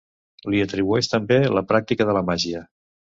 [0.53, 2.63] Li atribueix també la pràctica de la màgia.